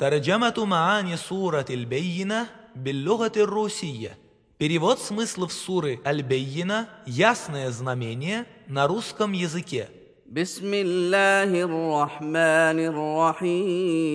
[0.00, 4.18] ترجمة معاني سورة البينة باللغة الروسية.
[4.58, 9.88] Перевод смыслов суры Аль-Бейина «Ясное знамение» на русском языке.
[10.26, 12.78] بسم الله الرحمن
[13.36, 14.06] الرحيم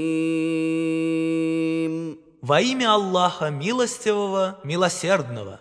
[2.41, 5.59] Во имя Аллаха Милостивого, Милосердного.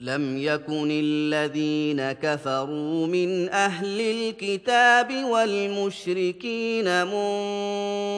[0.00, 7.06] لم يكن الذين كفروا من أهل الكتاب والمشركين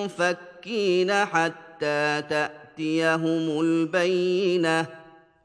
[0.08, 4.86] منفكين حتى تأتيهم البينة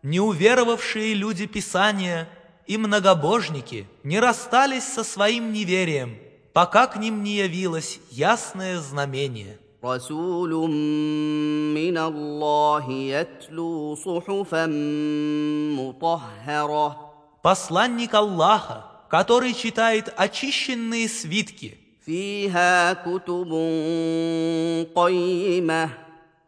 [0.04, 2.30] Неуверовавшие люди Писания
[2.68, 6.18] и многобожники не расстались со своим неверием,
[6.54, 9.58] пока к ним не явилось ясное знамение.
[9.84, 10.70] رسول
[11.74, 14.66] من الله يتلو صحفا
[15.78, 17.08] مطهرة
[17.44, 23.52] Посланник Аллаха, который читает очищенные свитки, فيها كتب
[24.96, 25.90] قيمة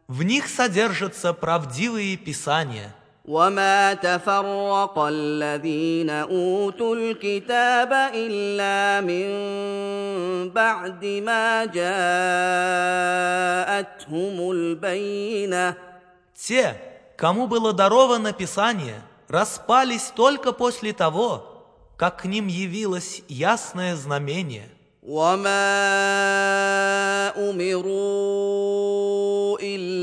[0.08, 2.94] в них содержатся правдивые писания.
[3.24, 9.28] وما تفرق الذين اوتوا الكتاب الا من
[10.50, 11.80] بعد ما جاءتهم
[14.50, 15.74] البينه
[16.34, 16.74] Те,
[17.16, 21.44] кому было даровано Писание, распались только после того,
[21.98, 24.68] как к ним явилось ясное знамение.
[25.02, 25.72] وما
[27.50, 29.23] امروا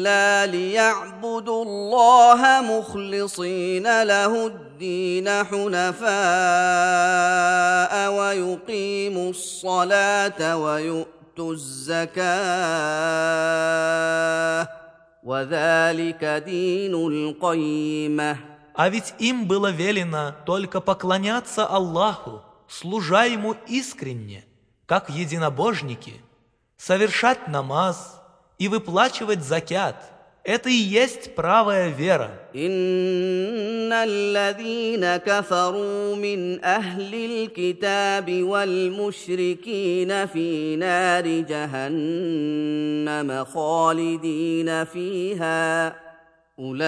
[0.02, 6.08] الا ليعبدوا الله مخلصين له الدين حنفاء
[8.18, 12.08] ويقيموا الصلاه ويؤتوا الزكاه
[15.24, 18.38] وذلك دين القيمه
[18.80, 24.46] А ведь им было велено только поклоняться Аллаху, служа Ему искренне,
[24.86, 26.22] как единобожники,
[26.78, 28.21] совершать намаз
[28.60, 29.96] и выплачивать закят.
[30.44, 32.32] Это и есть правая вера.
[32.56, 45.96] ان الذين كفروا من اهل الكتاب والمشركين في نار جهنم خالدين فيها
[46.60, 46.84] اولئك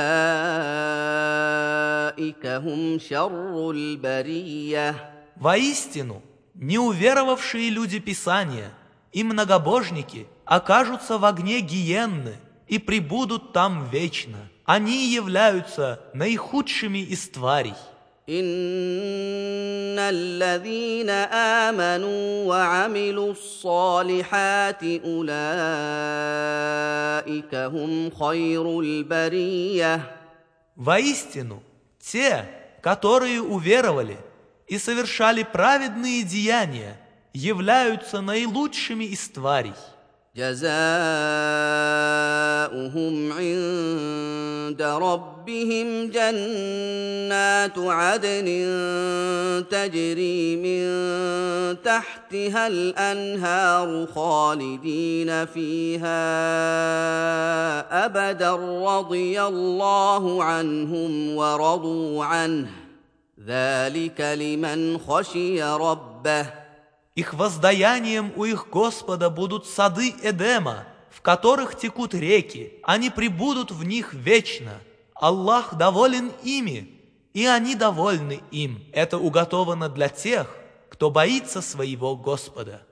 [2.45, 4.95] هم شر البريه
[5.35, 6.21] Воистину,
[6.55, 8.71] неуверовавшие люди Писания
[9.13, 12.35] и многобожники окажутся в огне гиенны
[12.67, 14.49] и пребудут там вечно.
[14.65, 17.73] Они являются наихудшими из тварей.
[18.29, 25.25] ان الذين امنوا وعملوا الصالحات اولئك
[27.55, 30.15] هم خير البريه
[30.75, 31.63] Воистину,
[31.99, 32.45] те,
[32.81, 34.17] которые уверовали
[34.67, 36.97] и совершали праведные деяния,
[37.33, 39.73] являются наилучшими из тварей.
[40.35, 40.73] جزاؤهم
[43.31, 48.45] عند ربهم جنات عدن
[49.69, 50.83] تجري من
[51.81, 56.19] تحتها الانهار خالدين فيها
[58.05, 62.69] ابدا رضي الله عنهم ورضوا عنه
[63.45, 66.62] ذلك لمن خشي ربه
[67.14, 73.84] Их воздаянием у их Господа будут сады Эдема, в которых текут реки, они пребудут в
[73.84, 74.80] них вечно.
[75.14, 76.90] Аллах доволен ими,
[77.32, 78.84] и они довольны им.
[78.92, 80.56] Это уготовано для тех,
[80.90, 82.82] кто боится своего Господа.